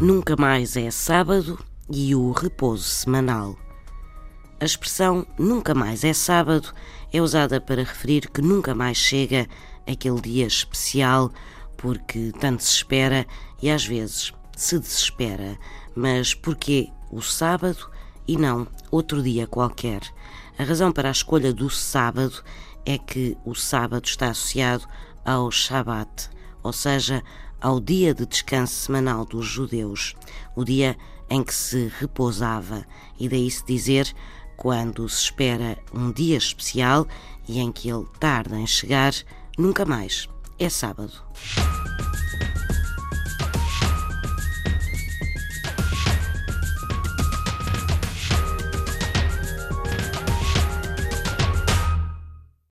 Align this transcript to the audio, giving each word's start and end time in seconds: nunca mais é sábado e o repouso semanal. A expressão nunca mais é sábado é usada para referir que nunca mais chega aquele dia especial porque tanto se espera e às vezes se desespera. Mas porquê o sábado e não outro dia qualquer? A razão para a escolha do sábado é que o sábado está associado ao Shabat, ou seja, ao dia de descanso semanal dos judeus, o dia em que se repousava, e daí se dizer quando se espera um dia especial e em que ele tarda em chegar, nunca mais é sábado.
nunca 0.00 0.36
mais 0.36 0.76
é 0.76 0.90
sábado 0.90 1.58
e 1.90 2.14
o 2.14 2.30
repouso 2.30 2.84
semanal. 2.84 3.56
A 4.60 4.64
expressão 4.64 5.26
nunca 5.36 5.74
mais 5.74 6.04
é 6.04 6.12
sábado 6.12 6.72
é 7.12 7.20
usada 7.20 7.60
para 7.60 7.82
referir 7.82 8.30
que 8.30 8.40
nunca 8.40 8.74
mais 8.74 8.96
chega 8.96 9.48
aquele 9.86 10.20
dia 10.20 10.46
especial 10.46 11.32
porque 11.76 12.32
tanto 12.38 12.62
se 12.62 12.76
espera 12.76 13.26
e 13.60 13.70
às 13.70 13.84
vezes 13.84 14.32
se 14.56 14.78
desespera. 14.78 15.58
Mas 15.96 16.32
porquê 16.32 16.90
o 17.10 17.20
sábado 17.20 17.90
e 18.26 18.36
não 18.36 18.68
outro 18.92 19.20
dia 19.20 19.46
qualquer? 19.48 20.02
A 20.58 20.62
razão 20.62 20.92
para 20.92 21.08
a 21.08 21.12
escolha 21.12 21.52
do 21.52 21.68
sábado 21.68 22.42
é 22.86 22.98
que 22.98 23.36
o 23.44 23.54
sábado 23.54 24.04
está 24.06 24.30
associado 24.30 24.86
ao 25.24 25.50
Shabat, 25.50 26.30
ou 26.62 26.72
seja, 26.72 27.22
ao 27.60 27.80
dia 27.80 28.14
de 28.14 28.26
descanso 28.26 28.74
semanal 28.74 29.24
dos 29.24 29.46
judeus, 29.46 30.14
o 30.54 30.64
dia 30.64 30.96
em 31.30 31.42
que 31.42 31.54
se 31.54 31.92
repousava, 31.98 32.84
e 33.18 33.28
daí 33.28 33.50
se 33.50 33.64
dizer 33.64 34.14
quando 34.56 35.08
se 35.08 35.24
espera 35.24 35.78
um 35.94 36.10
dia 36.10 36.36
especial 36.36 37.06
e 37.48 37.60
em 37.60 37.70
que 37.70 37.88
ele 37.88 38.06
tarda 38.18 38.58
em 38.58 38.66
chegar, 38.66 39.12
nunca 39.56 39.84
mais 39.84 40.28
é 40.58 40.68
sábado. 40.68 41.12